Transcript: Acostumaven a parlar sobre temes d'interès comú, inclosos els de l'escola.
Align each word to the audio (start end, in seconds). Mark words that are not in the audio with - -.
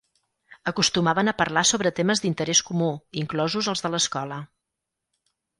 Acostumaven 0.71 1.27
a 1.31 1.35
parlar 1.41 1.63
sobre 1.71 1.93
temes 2.01 2.23
d'interès 2.25 2.63
comú, 2.71 2.89
inclosos 3.23 3.71
els 3.75 3.85
de 3.87 3.93
l'escola. 3.97 4.45